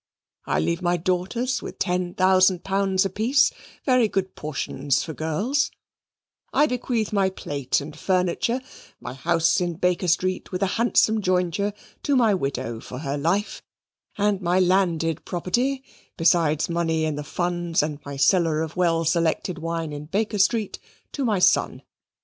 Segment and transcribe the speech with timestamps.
[0.47, 3.51] I leave my daughters with ten thousand pounds apiece
[3.85, 5.69] very good portions for girls;
[6.51, 8.61] I bequeath my plate and furniture,
[8.99, 13.61] my house in Baker Street, with a handsome jointure, to my widow for her life;
[14.17, 15.83] and my landed property,
[16.17, 20.79] besides money in the funds, and my cellar of well selected wine in Baker Street,
[21.11, 21.83] to my son.